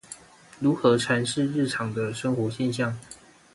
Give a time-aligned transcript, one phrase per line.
[0.59, 2.97] 如何闡釋日常的生活現象